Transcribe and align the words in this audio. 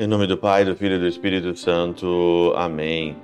Em 0.00 0.06
nome 0.06 0.28
do 0.28 0.38
Pai, 0.38 0.64
do 0.64 0.76
Filho 0.76 0.94
e 0.94 0.98
do 1.00 1.08
Espírito 1.08 1.58
Santo. 1.58 2.52
Amém. 2.54 3.16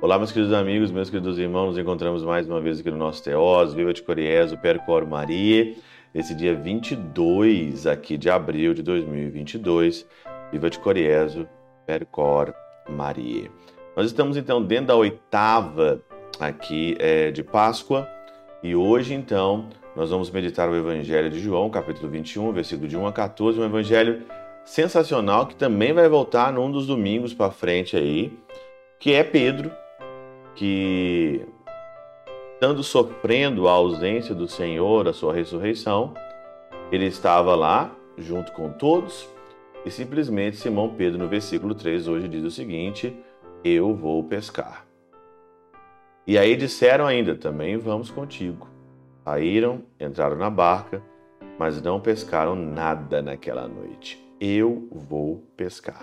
Olá, 0.00 0.16
meus 0.16 0.30
queridos 0.30 0.54
amigos, 0.54 0.92
meus 0.92 1.10
queridos 1.10 1.40
irmãos, 1.40 1.70
nos 1.70 1.78
encontramos 1.78 2.22
mais 2.22 2.48
uma 2.48 2.60
vez 2.60 2.78
aqui 2.78 2.88
no 2.88 2.96
nosso 2.96 3.24
Teós, 3.24 3.74
Viva 3.74 3.92
de 3.92 4.00
Coriés, 4.00 4.52
o 4.52 4.56
Percor 4.56 5.04
Maria, 5.04 5.74
esse 6.14 6.32
dia 6.32 6.54
22 6.54 7.84
aqui 7.84 8.16
de 8.16 8.30
abril 8.30 8.74
de 8.74 8.80
2022, 8.84 10.06
Viva 10.52 10.70
de 10.70 10.78
Coriés, 10.78 11.36
Percor 11.84 12.54
Maria. 12.88 13.50
Nós 13.96 14.06
estamos 14.06 14.36
então 14.36 14.62
dentro 14.62 14.86
da 14.86 14.94
oitava 14.94 16.00
aqui 16.38 16.94
é, 17.00 17.32
de 17.32 17.42
Páscoa 17.42 18.08
e 18.62 18.76
hoje 18.76 19.14
então 19.14 19.68
nós 19.96 20.10
vamos 20.10 20.30
meditar 20.30 20.70
o 20.70 20.76
Evangelho 20.76 21.28
de 21.28 21.40
João, 21.40 21.68
capítulo 21.70 22.08
21, 22.08 22.52
versículo 22.52 22.86
de 22.86 22.96
1 22.96 23.04
a 23.04 23.12
14, 23.12 23.58
um 23.58 23.64
evangelho 23.64 24.22
sensacional 24.70 25.48
que 25.48 25.56
também 25.56 25.92
vai 25.92 26.08
voltar 26.08 26.52
num 26.52 26.70
dos 26.70 26.86
domingos 26.86 27.34
para 27.34 27.50
frente 27.50 27.96
aí, 27.96 28.32
que 29.00 29.12
é 29.12 29.24
Pedro, 29.24 29.72
que 30.54 31.44
estando 32.54 32.80
sofrendo 32.84 33.66
a 33.66 33.72
ausência 33.72 34.32
do 34.32 34.46
Senhor, 34.46 35.08
a 35.08 35.12
sua 35.12 35.34
ressurreição, 35.34 36.14
ele 36.92 37.06
estava 37.06 37.56
lá 37.56 37.90
junto 38.16 38.52
com 38.52 38.70
todos 38.70 39.28
e 39.84 39.90
simplesmente 39.90 40.56
Simão 40.56 40.94
Pedro 40.94 41.18
no 41.18 41.26
versículo 41.26 41.74
3 41.74 42.06
hoje 42.06 42.28
diz 42.28 42.44
o 42.44 42.50
seguinte: 42.50 43.12
eu 43.64 43.92
vou 43.92 44.22
pescar. 44.22 44.86
E 46.24 46.38
aí 46.38 46.54
disseram 46.54 47.08
ainda: 47.08 47.34
também 47.34 47.76
vamos 47.76 48.08
contigo. 48.08 48.68
Saíram, 49.24 49.82
entraram 49.98 50.36
na 50.36 50.48
barca, 50.48 51.02
mas 51.58 51.82
não 51.82 51.98
pescaram 51.98 52.54
nada 52.54 53.20
naquela 53.20 53.66
noite 53.66 54.29
eu 54.40 54.88
vou 54.90 55.44
pescar. 55.56 56.02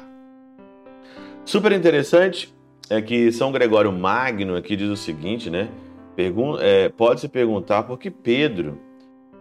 Super 1.43 1.71
interessante 1.71 2.53
é 2.89 3.01
que 3.01 3.31
São 3.31 3.51
Gregório 3.51 3.91
Magno 3.91 4.55
aqui 4.55 4.75
diz 4.75 4.89
o 4.89 4.95
seguinte, 4.95 5.49
né? 5.49 5.69
É, 6.59 6.89
Pode-se 6.89 7.27
perguntar 7.27 7.83
por 7.83 7.97
que 7.97 8.09
Pedro, 8.09 8.79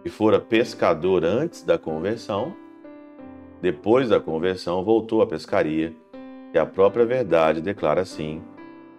que 0.03 0.09
fora 0.09 0.39
pescador 0.39 1.23
antes 1.23 1.63
da 1.63 1.77
conversão, 1.77 2.53
depois 3.61 4.09
da 4.09 4.19
conversão 4.19 4.83
voltou 4.83 5.21
à 5.21 5.27
pescaria, 5.27 5.93
e 6.53 6.57
a 6.57 6.65
própria 6.65 7.05
verdade 7.05 7.61
declara 7.61 8.01
assim: 8.01 8.41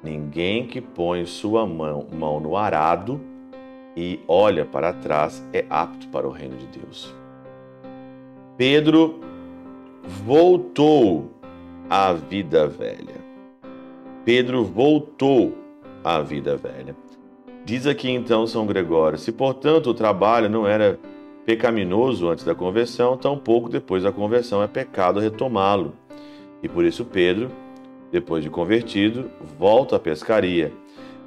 ninguém 0.02 0.66
que 0.66 0.80
põe 0.80 1.24
sua 1.24 1.66
mão, 1.66 2.06
mão 2.12 2.40
no 2.40 2.56
arado 2.56 3.20
e 3.96 4.20
olha 4.28 4.64
para 4.64 4.92
trás 4.92 5.42
é 5.52 5.64
apto 5.68 6.08
para 6.08 6.26
o 6.26 6.30
reino 6.30 6.56
de 6.56 6.66
Deus. 6.78 7.14
Pedro 8.56 9.20
voltou 10.08 11.30
à 11.90 12.14
vida 12.14 12.66
velha. 12.66 13.28
Pedro 14.24 14.64
voltou 14.64 15.56
à 16.02 16.20
vida 16.20 16.56
velha. 16.56 16.96
Diz 17.64 17.86
aqui 17.86 18.10
então 18.10 18.46
São 18.46 18.66
Gregório: 18.66 19.18
se 19.18 19.30
portanto 19.30 19.90
o 19.90 19.94
trabalho 19.94 20.48
não 20.48 20.66
era 20.66 20.98
pecaminoso 21.44 22.28
antes 22.28 22.44
da 22.44 22.54
conversão, 22.54 23.16
tampouco 23.16 23.68
depois 23.68 24.02
da 24.02 24.10
conversão 24.10 24.62
é 24.62 24.66
pecado 24.66 25.20
retomá-lo. 25.20 25.92
E 26.62 26.68
por 26.68 26.84
isso 26.84 27.04
Pedro, 27.04 27.50
depois 28.10 28.42
de 28.42 28.50
convertido, 28.50 29.30
volta 29.58 29.96
à 29.96 29.98
pescaria. 29.98 30.72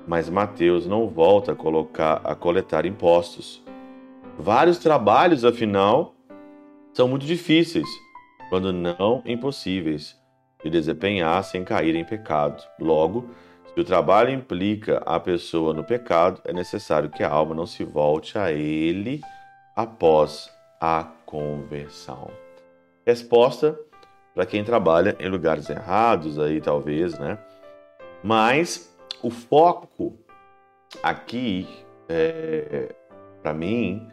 Mas 0.07 0.29
Mateus 0.29 0.87
não 0.87 1.07
volta 1.07 1.51
a 1.51 1.55
colocar 1.55 2.21
a 2.23 2.33
coletar 2.33 2.87
impostos. 2.87 3.63
Vários 4.37 4.79
trabalhos, 4.79 5.45
afinal, 5.45 6.15
são 6.91 7.07
muito 7.07 7.25
difíceis 7.25 7.87
quando 8.51 8.73
não 8.73 9.23
impossíveis, 9.25 10.19
de 10.61 10.69
desempenhar 10.69 11.41
sem 11.41 11.63
cair 11.63 11.95
em 11.95 12.03
pecado. 12.03 12.61
Logo, 12.77 13.29
se 13.73 13.79
o 13.79 13.85
trabalho 13.85 14.29
implica 14.29 14.97
a 15.05 15.17
pessoa 15.21 15.73
no 15.73 15.85
pecado, 15.85 16.41
é 16.43 16.51
necessário 16.51 17.09
que 17.09 17.23
a 17.23 17.29
alma 17.29 17.55
não 17.55 17.65
se 17.65 17.85
volte 17.85 18.37
a 18.37 18.51
ele 18.51 19.21
após 19.73 20.53
a 20.81 21.05
conversão. 21.25 22.29
Resposta 23.07 23.79
para 24.35 24.45
quem 24.45 24.65
trabalha 24.65 25.15
em 25.17 25.29
lugares 25.29 25.69
errados 25.69 26.37
aí 26.37 26.59
talvez, 26.59 27.17
né? 27.17 27.37
Mas 28.21 28.93
o 29.23 29.29
foco 29.29 30.19
aqui 31.01 31.69
é, 32.09 32.93
para 33.41 33.53
mim 33.53 34.09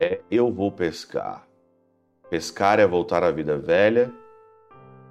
é 0.00 0.20
eu 0.30 0.50
vou 0.50 0.72
pescar. 0.72 1.49
Pescar 2.30 2.78
é 2.78 2.86
voltar 2.86 3.24
à 3.24 3.30
vida 3.32 3.58
velha 3.58 4.12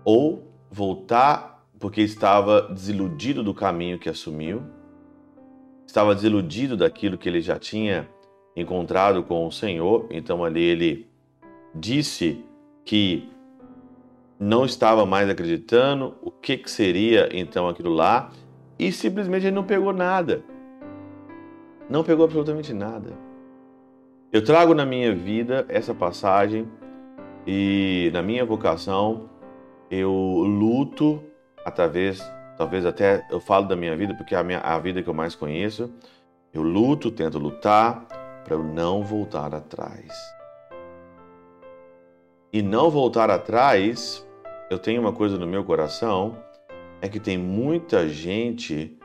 ou 0.06 0.48
voltar 0.72 1.66
porque 1.78 2.02
estava 2.02 2.62
desiludido 2.62 3.44
do 3.44 3.54
caminho 3.54 4.00
que 4.00 4.10
assumiu, 4.10 4.64
estava 5.86 6.16
desiludido 6.16 6.76
daquilo 6.78 7.18
que 7.18 7.28
ele 7.28 7.42
já 7.42 7.60
tinha 7.60 8.08
encontrado 8.56 9.24
com 9.24 9.46
o 9.46 9.52
Senhor, 9.52 10.08
então 10.10 10.44
ali 10.44 10.62
ele 10.62 11.08
disse 11.76 12.44
que 12.84 13.30
não 14.40 14.66
estava 14.66 15.06
mais 15.06 15.30
acreditando, 15.30 16.16
o 16.22 16.32
que, 16.32 16.58
que 16.58 16.72
seria 16.72 17.30
então 17.34 17.68
aquilo 17.68 17.94
lá, 17.94 18.32
e 18.78 18.92
simplesmente 18.92 19.46
ele 19.46 19.56
não 19.56 19.66
pegou 19.66 19.92
nada. 19.92 20.42
Não 21.90 22.04
pegou 22.04 22.24
absolutamente 22.26 22.74
nada. 22.74 23.12
Eu 24.32 24.44
trago 24.44 24.74
na 24.74 24.86
minha 24.86 25.14
vida 25.14 25.66
essa 25.68 25.94
passagem 25.94 26.68
e 27.46 28.10
na 28.14 28.22
minha 28.22 28.46
vocação, 28.46 29.30
eu 29.90 30.12
luto 30.12 31.24
através, 31.66 32.22
talvez 32.58 32.86
até 32.86 33.26
eu 33.30 33.40
falo 33.40 33.68
da 33.68 33.76
minha 33.76 33.96
vida, 33.96 34.14
porque 34.14 34.36
é 34.36 34.38
a, 34.38 34.44
minha, 34.44 34.60
a 34.60 34.78
vida 34.80 35.02
que 35.02 35.10
eu 35.10 35.14
mais 35.14 35.36
conheço. 35.36 35.92
Eu 36.54 36.62
luto, 36.64 37.12
tento 37.12 37.38
lutar 37.38 38.06
para 38.44 38.56
eu 38.56 38.64
não 38.64 39.04
voltar 39.04 39.54
atrás. 39.54 40.12
E 42.52 42.62
não 42.62 42.90
voltar 42.90 43.30
atrás, 43.30 44.26
eu 44.70 44.80
tenho 44.80 45.02
uma 45.02 45.14
coisa 45.14 45.38
no 45.38 45.46
meu 45.46 45.64
coração, 45.64 46.38
é 47.02 47.08
que 47.08 47.20
tem 47.20 47.38
muita 47.38 48.08
gente 48.08 48.98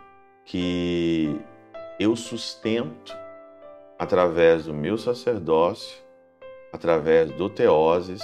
que 0.45 1.39
eu 1.99 2.17
sustento 2.17 3.17
através 3.99 4.67
do 4.67 4.75
meu 4.75 4.99
sacerdócio, 4.99 6.04
através 6.75 7.31
do 7.31 7.49
Teoses, 7.49 8.21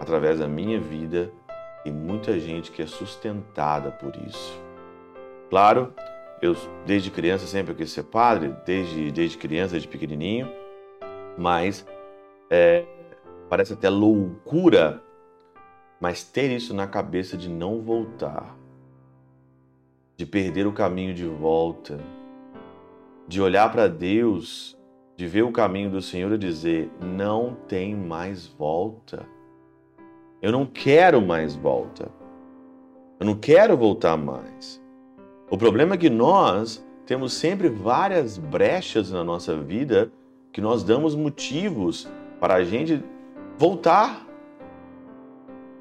através 0.00 0.38
da 0.38 0.48
minha 0.48 0.80
vida, 0.80 1.30
e 1.84 1.90
muita 1.90 2.40
gente 2.40 2.72
que 2.72 2.80
é 2.80 2.86
sustentada 2.86 3.90
por 3.90 4.16
isso. 4.26 4.58
Claro, 5.50 5.92
eu 6.40 6.56
desde 6.86 7.10
criança 7.10 7.46
sempre 7.46 7.74
quis 7.74 7.90
ser 7.90 8.04
padre, 8.04 8.56
desde, 8.64 9.12
desde 9.12 9.36
criança, 9.36 9.72
desde 9.72 9.88
pequenininho, 9.88 10.50
mas 11.36 11.86
é, 12.48 12.86
parece 13.50 13.74
até 13.74 13.90
loucura, 13.90 15.02
mas 16.00 16.24
ter 16.24 16.50
isso 16.50 16.72
na 16.72 16.86
cabeça 16.86 17.36
de 17.36 17.50
não 17.50 17.82
voltar, 17.82 18.56
de 20.16 20.24
perder 20.24 20.66
o 20.66 20.72
caminho 20.72 21.12
de 21.12 21.26
volta, 21.26 22.00
de 23.28 23.38
olhar 23.42 23.70
para 23.70 23.86
Deus 23.86 24.75
de 25.16 25.26
ver 25.26 25.42
o 25.42 25.52
caminho 25.52 25.90
do 25.90 26.02
Senhor 26.02 26.32
e 26.32 26.38
dizer: 26.38 26.90
não 27.00 27.56
tem 27.66 27.94
mais 27.94 28.46
volta. 28.46 29.26
Eu 30.42 30.52
não 30.52 30.66
quero 30.66 31.20
mais 31.22 31.54
volta. 31.54 32.10
Eu 33.18 33.26
não 33.26 33.34
quero 33.34 33.76
voltar 33.76 34.16
mais. 34.16 34.82
O 35.50 35.56
problema 35.56 35.94
é 35.94 35.98
que 35.98 36.10
nós 36.10 36.84
temos 37.06 37.32
sempre 37.32 37.68
várias 37.68 38.36
brechas 38.36 39.10
na 39.10 39.24
nossa 39.24 39.56
vida 39.56 40.12
que 40.52 40.60
nós 40.60 40.82
damos 40.82 41.14
motivos 41.14 42.08
para 42.38 42.54
a 42.54 42.64
gente 42.64 43.02
voltar. 43.56 44.26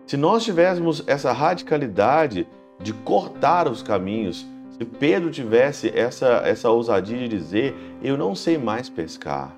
Se 0.05 0.15
nós 0.15 0.43
tivéssemos 0.43 1.03
essa 1.07 1.31
radicalidade 1.31 2.47
de 2.79 2.93
cortar 2.93 3.67
os 3.67 3.81
caminhos, 3.81 4.45
se 4.77 4.83
Pedro 4.83 5.31
tivesse 5.31 5.89
essa, 5.97 6.41
essa 6.45 6.69
ousadia 6.69 7.17
de 7.17 7.29
dizer: 7.29 7.73
Eu 8.03 8.17
não 8.17 8.35
sei 8.35 8.57
mais 8.57 8.89
pescar, 8.89 9.55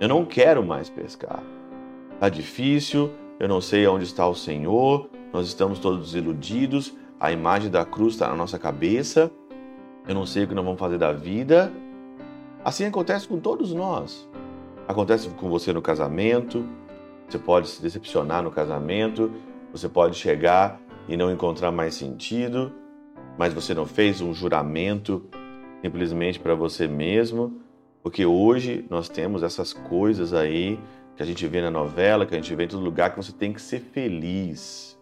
eu 0.00 0.06
não 0.06 0.24
quero 0.24 0.64
mais 0.64 0.88
pescar, 0.88 1.42
está 2.14 2.28
difícil, 2.28 3.10
eu 3.40 3.48
não 3.48 3.60
sei 3.60 3.88
onde 3.88 4.04
está 4.04 4.26
o 4.28 4.36
Senhor, 4.36 5.10
nós 5.32 5.48
estamos 5.48 5.80
todos 5.80 6.14
iludidos, 6.14 6.94
a 7.18 7.32
imagem 7.32 7.72
da 7.72 7.84
cruz 7.84 8.14
está 8.14 8.28
na 8.28 8.36
nossa 8.36 8.56
cabeça, 8.56 9.32
eu 10.06 10.14
não 10.14 10.24
sei 10.24 10.44
o 10.44 10.48
que 10.48 10.54
nós 10.54 10.64
vamos 10.64 10.78
fazer 10.78 10.96
da 10.96 11.12
vida. 11.12 11.72
Assim 12.64 12.84
acontece 12.84 13.26
com 13.26 13.40
todos 13.40 13.72
nós. 13.74 14.28
Acontece 14.86 15.28
com 15.30 15.48
você 15.50 15.72
no 15.72 15.82
casamento, 15.82 16.64
você 17.28 17.38
pode 17.38 17.68
se 17.68 17.82
decepcionar 17.82 18.44
no 18.44 18.50
casamento, 18.50 19.32
você 19.72 19.88
pode 19.88 20.16
chegar 20.16 20.80
e 21.08 21.16
não 21.16 21.32
encontrar 21.32 21.72
mais 21.72 21.94
sentido 21.94 22.72
mas 23.38 23.54
você 23.54 23.72
não 23.72 23.86
fez 23.86 24.20
um 24.20 24.34
juramento 24.34 25.24
simplesmente 25.80 26.40
para 26.40 26.56
você 26.56 26.88
mesmo, 26.88 27.60
porque 28.02 28.26
hoje 28.26 28.84
nós 28.90 29.08
temos 29.08 29.44
essas 29.44 29.72
coisas 29.72 30.34
aí 30.34 30.78
que 31.16 31.22
a 31.22 31.26
gente 31.26 31.46
vê 31.46 31.60
na 31.60 31.70
novela, 31.70 32.26
que 32.26 32.34
a 32.34 32.36
gente 32.36 32.52
vê 32.54 32.64
em 32.64 32.68
todo 32.68 32.82
lugar, 32.82 33.10
que 33.10 33.16
você 33.16 33.32
tem 33.32 33.52
que 33.52 33.62
ser 33.62 33.78
feliz. 33.78 34.98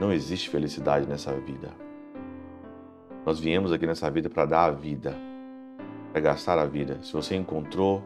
Não 0.00 0.12
existe 0.12 0.50
felicidade 0.50 1.06
nessa 1.06 1.32
vida. 1.32 1.70
Nós 3.24 3.38
viemos 3.38 3.72
aqui 3.72 3.86
nessa 3.86 4.10
vida 4.10 4.28
para 4.28 4.44
dar 4.44 4.64
a 4.64 4.70
vida, 4.70 5.16
para 6.12 6.20
gastar 6.20 6.58
a 6.58 6.66
vida. 6.66 6.98
Se 7.02 7.12
você 7.12 7.36
encontrou, 7.36 8.02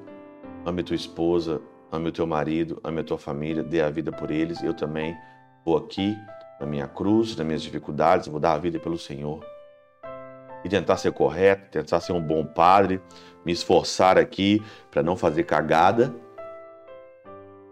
ame 0.64 0.82
tua 0.82 0.96
esposa, 0.96 1.60
ame 1.90 2.10
o 2.10 2.12
teu 2.12 2.26
marido, 2.26 2.78
ame 2.84 3.00
a 3.00 3.04
tua 3.04 3.18
família, 3.18 3.62
dê 3.62 3.80
a 3.80 3.90
vida 3.90 4.12
por 4.12 4.30
eles. 4.30 4.62
Eu 4.62 4.74
também 4.74 5.16
vou 5.64 5.76
aqui 5.76 6.14
na 6.60 6.66
minha 6.66 6.86
cruz, 6.86 7.34
nas 7.34 7.46
minhas 7.46 7.62
dificuldades, 7.62 8.28
vou 8.28 8.38
dar 8.38 8.52
a 8.52 8.58
vida 8.58 8.78
pelo 8.78 8.98
Senhor. 8.98 9.42
E 10.62 10.68
tentar 10.68 10.98
ser 10.98 11.10
correto, 11.12 11.70
tentar 11.70 12.00
ser 12.00 12.12
um 12.12 12.20
bom 12.20 12.44
padre, 12.44 13.00
me 13.46 13.50
esforçar 13.50 14.18
aqui 14.18 14.62
para 14.90 15.02
não 15.02 15.16
fazer 15.16 15.44
cagada. 15.44 16.14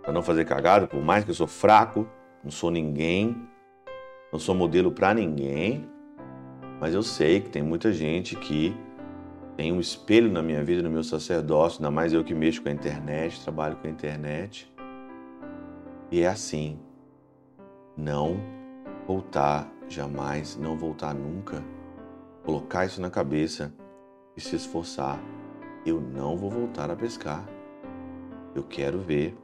Para 0.03 0.13
não 0.13 0.23
fazer 0.23 0.47
cagada, 0.47 0.87
por 0.87 1.03
mais 1.03 1.23
que 1.23 1.31
eu 1.31 1.35
sou 1.35 1.47
fraco, 1.47 2.09
não 2.43 2.51
sou 2.51 2.71
ninguém, 2.71 3.37
não 4.33 4.39
sou 4.39 4.55
modelo 4.55 4.91
para 4.91 5.13
ninguém, 5.13 5.87
mas 6.81 6.95
eu 6.95 7.03
sei 7.03 7.43
que 7.43 7.51
tem 7.51 7.63
muita 7.63 7.93
gente 7.93 8.35
que 8.37 8.75
tem 9.55 9.71
um 9.71 9.81
espelho 9.81 10.33
na 10.33 10.41
minha 10.41 10.65
vida, 10.65 10.81
no 10.83 10.89
meu 10.89 11.05
sacerdócio, 11.05 11.81
ainda 11.81 11.91
mais 11.91 12.15
eu 12.15 12.25
que 12.25 12.33
mexo 12.33 12.63
com 12.63 12.71
a 12.71 12.73
internet, 12.73 13.43
trabalho 13.43 13.77
com 13.77 13.87
a 13.87 13.91
internet. 13.91 14.73
E 16.11 16.23
é 16.23 16.29
assim. 16.29 16.79
Não 17.95 18.58
voltar 19.09 19.67
jamais, 19.89 20.55
não 20.55 20.77
voltar 20.77 21.15
nunca. 21.15 21.65
Colocar 22.45 22.85
isso 22.85 23.01
na 23.01 23.09
cabeça 23.09 23.73
e 24.37 24.41
se 24.41 24.55
esforçar. 24.55 25.19
Eu 25.87 25.99
não 25.99 26.37
vou 26.37 26.51
voltar 26.51 26.91
a 26.91 26.97
pescar. 26.97 27.43
Eu 28.55 28.63
quero 28.63 28.99
ver 28.99 29.35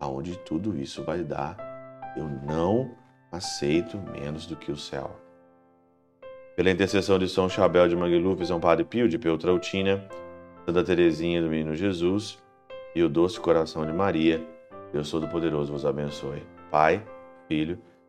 aonde 0.00 0.36
tudo 0.38 0.76
isso 0.76 1.04
vai 1.04 1.22
dar. 1.22 1.56
Eu 2.16 2.28
não 2.28 2.90
aceito 3.30 3.96
menos 3.98 4.46
do 4.46 4.56
que 4.56 4.72
o 4.72 4.76
céu. 4.76 5.16
Pela 6.56 6.70
intercessão 6.70 7.16
de 7.16 7.28
São 7.28 7.48
Chabel 7.48 7.88
de 7.88 7.94
Mangluf, 7.94 8.44
São 8.44 8.58
Padre 8.58 8.84
Pio 8.84 9.08
de 9.08 9.16
Peltrautina, 9.16 10.08
Santa 10.66 10.82
Teresinha 10.82 11.40
do 11.40 11.48
Menino 11.48 11.76
Jesus 11.76 12.42
e 12.96 13.02
o 13.02 13.08
doce 13.08 13.38
coração 13.38 13.86
de 13.86 13.92
Maria, 13.92 14.44
Deus 14.92 15.08
Todo-Poderoso 15.08 15.72
vos 15.72 15.86
abençoe. 15.86 16.42
Pai, 16.68 17.04
Filho 17.46 17.78